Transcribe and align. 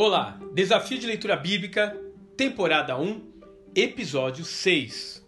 Olá, 0.00 0.38
Desafio 0.54 0.96
de 0.96 1.08
Leitura 1.08 1.34
Bíblica, 1.34 2.00
temporada 2.36 2.96
1, 2.96 3.20
episódio 3.74 4.44
6. 4.44 5.26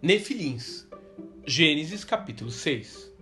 Nefilins, 0.00 0.88
Gênesis 1.46 2.02
capítulo 2.02 2.50
6. 2.50 3.12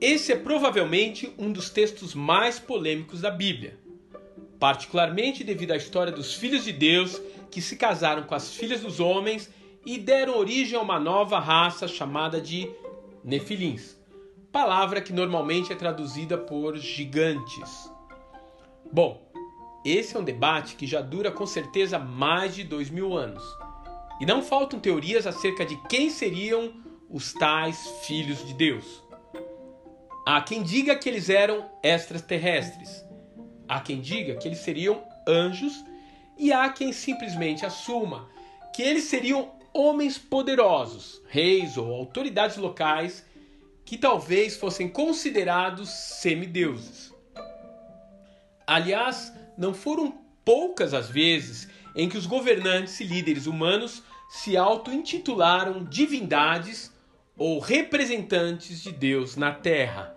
Esse 0.00 0.30
é 0.30 0.36
provavelmente 0.36 1.34
um 1.36 1.50
dos 1.50 1.68
textos 1.68 2.14
mais 2.14 2.60
polêmicos 2.60 3.20
da 3.20 3.28
Bíblia, 3.32 3.76
particularmente 4.56 5.42
devido 5.42 5.72
à 5.72 5.76
história 5.76 6.12
dos 6.12 6.34
filhos 6.34 6.62
de 6.62 6.72
Deus 6.72 7.20
que 7.50 7.60
se 7.60 7.74
casaram 7.74 8.22
com 8.22 8.36
as 8.36 8.54
filhas 8.54 8.82
dos 8.82 9.00
homens 9.00 9.50
e 9.84 9.98
deram 9.98 10.38
origem 10.38 10.78
a 10.78 10.80
uma 10.80 11.00
nova 11.00 11.40
raça 11.40 11.88
chamada 11.88 12.40
de 12.40 12.70
Nefilins, 13.24 13.98
palavra 14.52 15.00
que 15.00 15.12
normalmente 15.12 15.72
é 15.72 15.74
traduzida 15.74 16.38
por 16.38 16.78
gigantes. 16.78 17.97
Bom, 18.92 19.30
esse 19.84 20.16
é 20.16 20.18
um 20.18 20.24
debate 20.24 20.76
que 20.76 20.86
já 20.86 21.00
dura 21.00 21.30
com 21.30 21.46
certeza 21.46 21.98
mais 21.98 22.54
de 22.54 22.64
dois 22.64 22.90
mil 22.90 23.16
anos. 23.16 23.42
E 24.20 24.26
não 24.26 24.42
faltam 24.42 24.80
teorias 24.80 25.26
acerca 25.26 25.64
de 25.64 25.76
quem 25.88 26.10
seriam 26.10 26.72
os 27.08 27.32
tais 27.32 27.86
filhos 28.02 28.44
de 28.44 28.54
Deus. 28.54 29.02
Há 30.26 30.40
quem 30.42 30.62
diga 30.62 30.96
que 30.96 31.08
eles 31.08 31.30
eram 31.30 31.70
extraterrestres. 31.82 33.04
Há 33.68 33.80
quem 33.80 34.00
diga 34.00 34.34
que 34.36 34.48
eles 34.48 34.58
seriam 34.58 35.02
anjos. 35.26 35.72
E 36.36 36.52
há 36.52 36.68
quem 36.68 36.92
simplesmente 36.92 37.64
assuma 37.64 38.28
que 38.74 38.82
eles 38.82 39.04
seriam 39.04 39.52
homens 39.72 40.18
poderosos, 40.18 41.22
reis 41.28 41.76
ou 41.76 41.92
autoridades 41.92 42.56
locais 42.56 43.24
que 43.84 43.96
talvez 43.96 44.56
fossem 44.56 44.88
considerados 44.88 45.88
semideuses. 45.88 47.12
Aliás, 48.68 49.32
não 49.56 49.72
foram 49.72 50.12
poucas 50.44 50.92
as 50.92 51.08
vezes 51.08 51.66
em 51.96 52.06
que 52.06 52.18
os 52.18 52.26
governantes 52.26 53.00
e 53.00 53.04
líderes 53.04 53.46
humanos 53.46 54.02
se 54.28 54.58
auto-intitularam 54.58 55.84
divindades 55.84 56.92
ou 57.34 57.60
representantes 57.60 58.82
de 58.82 58.92
Deus 58.92 59.36
na 59.36 59.52
Terra. 59.52 60.14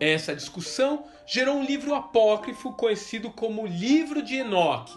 Essa 0.00 0.34
discussão 0.34 1.04
gerou 1.24 1.58
um 1.58 1.64
livro 1.64 1.94
apócrifo 1.94 2.72
conhecido 2.72 3.30
como 3.30 3.68
Livro 3.68 4.20
de 4.20 4.38
Enoque, 4.38 4.92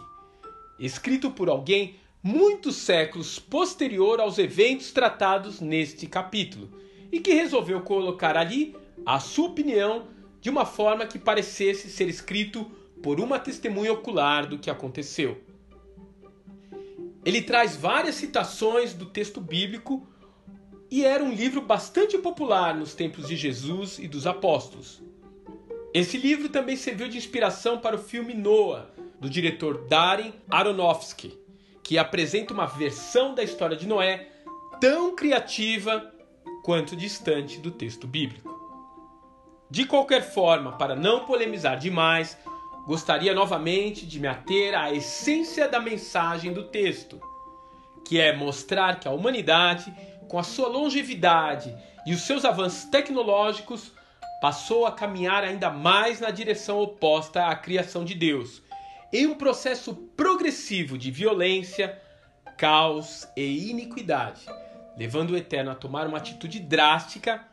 escrito 0.80 1.30
por 1.30 1.48
alguém 1.48 2.00
muitos 2.24 2.78
séculos 2.78 3.38
posterior 3.38 4.20
aos 4.20 4.40
eventos 4.40 4.92
tratados 4.92 5.62
neste 5.62 6.08
capítulo, 6.08 6.72
e 7.12 7.20
que 7.20 7.36
resolveu 7.36 7.82
colocar 7.82 8.36
ali 8.36 8.76
a 9.06 9.20
sua 9.20 9.50
opinião 9.50 10.15
de 10.46 10.50
uma 10.52 10.64
forma 10.64 11.08
que 11.08 11.18
parecesse 11.18 11.90
ser 11.90 12.08
escrito 12.08 12.66
por 13.02 13.20
uma 13.20 13.40
testemunha 13.40 13.92
ocular 13.92 14.46
do 14.46 14.60
que 14.60 14.70
aconteceu. 14.70 15.42
Ele 17.26 17.42
traz 17.42 17.76
várias 17.76 18.14
citações 18.14 18.94
do 18.94 19.08
texto 19.08 19.42
bíblico 19.42 20.08
e 20.92 21.04
era 21.04 21.24
um 21.24 21.34
livro 21.34 21.62
bastante 21.62 22.16
popular 22.20 22.76
nos 22.76 22.94
tempos 22.94 23.28
de 23.28 23.36
Jesus 23.36 23.98
e 23.98 24.08
dos 24.08 24.28
apóstolos. 24.28 25.02
Esse 25.92 26.16
livro 26.16 26.48
também 26.48 26.76
serviu 26.76 27.08
de 27.08 27.18
inspiração 27.18 27.80
para 27.80 27.96
o 27.96 28.04
filme 28.04 28.36
Noah, 28.36 28.92
do 29.20 29.28
diretor 29.28 29.88
Darren 29.88 30.32
Aronofsky, 30.48 31.36
que 31.82 31.98
apresenta 31.98 32.54
uma 32.54 32.68
versão 32.68 33.34
da 33.34 33.42
história 33.42 33.76
de 33.76 33.88
Noé 33.88 34.30
tão 34.80 35.16
criativa 35.16 36.14
quanto 36.64 36.96
distante 36.96 37.60
do 37.60 37.72
texto 37.72 38.06
bíblico. 38.06 38.55
De 39.70 39.86
qualquer 39.86 40.22
forma, 40.22 40.74
para 40.74 40.96
não 40.96 41.26
polemizar 41.26 41.78
demais, 41.78 42.38
gostaria 42.86 43.34
novamente 43.34 44.06
de 44.06 44.20
me 44.20 44.28
ater 44.28 44.76
à 44.76 44.92
essência 44.92 45.68
da 45.68 45.80
mensagem 45.80 46.54
do 46.54 46.66
texto, 46.66 47.20
que 48.06 48.20
é 48.20 48.36
mostrar 48.36 49.00
que 49.00 49.08
a 49.08 49.12
humanidade, 49.12 49.92
com 50.28 50.38
a 50.38 50.44
sua 50.44 50.68
longevidade 50.68 51.76
e 52.06 52.14
os 52.14 52.22
seus 52.22 52.46
avanços 52.46 52.86
tecnológicos, 52.86 53.92
passou 54.40 54.86
a 54.86 54.92
caminhar 54.92 55.44
ainda 55.44 55.72
mais 55.72 56.20
na 56.20 56.30
direção 56.30 56.80
oposta 56.80 57.48
à 57.48 57.56
criação 57.56 58.06
de 58.06 58.14
Deus, 58.14 58.62
em 59.12 59.26
um 59.26 59.34
processo 59.34 59.96
progressivo 60.16 60.98
de 60.98 61.10
violência, 61.10 62.00
caos 62.56 63.28
e 63.36 63.72
iniquidade, 63.72 64.46
levando 64.96 65.32
o 65.32 65.38
Eterno 65.38 65.72
a 65.72 65.76
tomar 65.76 66.06
uma 66.06 66.18
atitude 66.18 66.60
drástica 66.60 67.44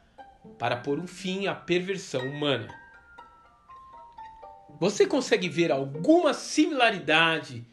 para 0.59 0.77
pôr 0.77 0.99
um 0.99 1.07
fim 1.07 1.47
à 1.47 1.55
perversão 1.55 2.27
humana. 2.27 2.69
Você 4.81 5.07
consegue 5.07 5.49
ver 5.49 5.71
alguma 5.71 6.35
similaridade 6.35 7.65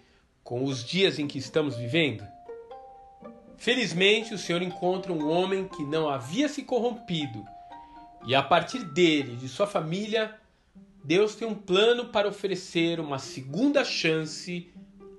com 0.44 0.63
os 0.63 0.84
dias 0.84 1.18
em 1.18 1.28
que 1.28 1.38
estamos 1.38 1.75
vivendo? 1.75 2.24
Felizmente, 3.58 4.34
o 4.34 4.38
Senhor 4.38 4.62
encontra 4.62 5.12
um 5.12 5.29
homem 5.29 5.68
que 5.68 5.84
não 5.84 6.09
havia 6.09 6.47
se 6.47 6.63
corrompido, 6.63 7.46
e 8.25 8.34
a 8.34 8.41
partir 8.41 8.84
dele 8.84 9.35
de 9.35 9.50
sua 9.50 9.68
família, 9.68 10.40
Deus 11.03 11.35
tem 11.35 11.47
um 11.47 11.56
plano 11.56 12.06
para 12.06 12.28
oferecer 12.28 13.00
uma 13.00 13.18
segunda 13.18 13.84
chance 13.84 14.72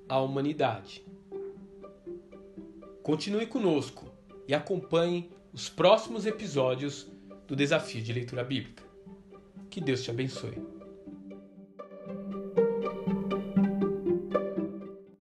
à 0.09 0.19
humanidade. 0.21 1.05
Continue 3.03 3.47
conosco 3.47 4.07
e 4.47 4.55
acompanhe 4.55 5.31
os 5.53 5.69
próximos 5.69 6.27
episódios 6.27 7.11
do 7.51 7.57
desafio 7.57 8.01
de 8.01 8.13
leitura 8.13 8.45
bíblica. 8.45 8.85
Que 9.69 9.81
Deus 9.81 10.05
te 10.05 10.11
abençoe. 10.13 10.57